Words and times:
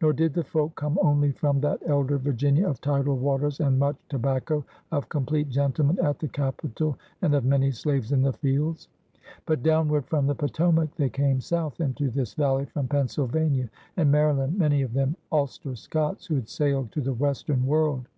Nor 0.00 0.14
did 0.14 0.32
the 0.32 0.44
folk 0.44 0.76
come 0.76 0.98
only 1.02 1.30
from 1.30 1.60
that 1.60 1.78
elder 1.84 2.16
Virginia 2.16 2.66
of 2.66 2.80
tidal 2.80 3.18
waters 3.18 3.60
and 3.60 3.78
much 3.78 3.96
tobacco, 4.08 4.64
of 4.90 5.10
^'compleat 5.10 5.50
gentlemen'' 5.50 5.98
at 6.02 6.18
the 6.18 6.28
capital, 6.28 6.96
and 7.20 7.34
of 7.34 7.44
many 7.44 7.70
slaves 7.70 8.10
in 8.10 8.22
the 8.22 8.32
fields. 8.32 8.88
But 9.44 9.62
downward 9.62 10.06
from 10.06 10.26
the 10.26 10.34
Potomac, 10.34 10.94
they 10.96 11.10
came 11.10 11.42
south 11.42 11.82
into 11.82 12.08
this 12.08 12.32
valley, 12.32 12.64
from 12.64 12.88
Pennsylvania 12.88 13.68
and 13.98 14.10
Maryland, 14.10 14.58
many 14.58 14.80
of 14.80 14.94
them 14.94 15.16
Ulster 15.30 15.76
Scots 15.76 16.24
who 16.28 16.36
had 16.36 16.48
sailed 16.48 16.90
to 16.92 17.02
the 17.02 17.12
western 17.12 17.66
world. 17.66 18.08